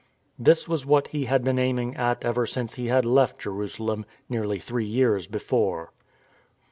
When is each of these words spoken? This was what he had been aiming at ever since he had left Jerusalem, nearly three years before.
This 0.39 0.67
was 0.67 0.83
what 0.83 1.09
he 1.09 1.25
had 1.25 1.43
been 1.43 1.59
aiming 1.59 1.95
at 1.95 2.25
ever 2.25 2.47
since 2.47 2.73
he 2.73 2.87
had 2.87 3.05
left 3.05 3.37
Jerusalem, 3.37 4.03
nearly 4.29 4.57
three 4.57 4.83
years 4.87 5.27
before. 5.27 5.93